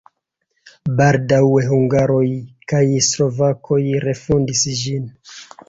[1.01, 2.23] Baldaŭe hungaroj
[2.75, 5.09] kaj slovakoj refondis ĝin.